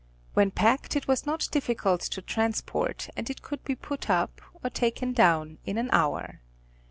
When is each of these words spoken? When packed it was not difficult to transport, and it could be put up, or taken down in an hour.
When 0.33 0.49
packed 0.49 0.95
it 0.95 1.07
was 1.07 1.27
not 1.27 1.47
difficult 1.51 2.01
to 2.01 2.23
transport, 2.23 3.07
and 3.15 3.29
it 3.29 3.43
could 3.43 3.63
be 3.63 3.75
put 3.75 4.09
up, 4.09 4.41
or 4.63 4.71
taken 4.71 5.13
down 5.13 5.59
in 5.63 5.77
an 5.77 5.91
hour. 5.91 6.41